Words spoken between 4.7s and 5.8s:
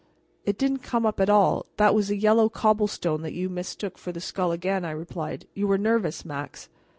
I replied. "You were